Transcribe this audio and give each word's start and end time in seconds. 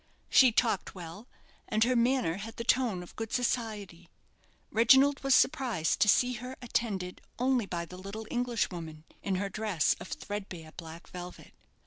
She 0.31 0.51
talked 0.51 0.95
well, 0.95 1.27
and 1.67 1.83
her 1.83 1.95
manner 1.95 2.37
had 2.37 2.55
the 2.55 2.63
tone 2.63 3.03
of 3.03 3.15
good 3.15 3.31
society. 3.31 4.09
Reginald 4.71 5.19
was 5.23 5.35
surprised 5.35 5.99
to 5.99 6.09
see 6.09 6.33
her 6.41 6.55
attended 6.59 7.21
only 7.37 7.67
by 7.67 7.85
the 7.85 7.99
little 7.99 8.25
Englishwoman, 8.31 9.03
in 9.21 9.35
her 9.35 9.47
dress 9.47 9.95
of 9.99 10.07
threadbare 10.07 10.71
black 10.71 11.07
velvet. 11.09 11.53